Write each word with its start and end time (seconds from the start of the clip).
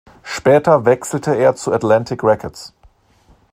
Später 0.23 0.85
wechselte 0.85 1.35
er 1.35 1.53
zu 1.55 1.71
Atlantic 1.71 2.23
Records. 2.23 2.73